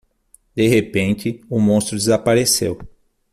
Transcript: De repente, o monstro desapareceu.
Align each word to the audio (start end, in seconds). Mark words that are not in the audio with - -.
De 0.55 0.67
repente, 0.67 1.41
o 1.47 1.59
monstro 1.59 1.95
desapareceu. 1.95 2.79